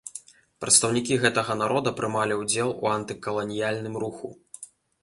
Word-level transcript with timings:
Прадстаўнікі 0.63 1.17
гэтага 1.25 1.57
народа 1.61 1.93
прымалі 2.01 2.41
ўдзел 2.41 2.69
у 2.87 2.93
антыкаланіяльным 2.97 3.95
руху. 4.07 4.35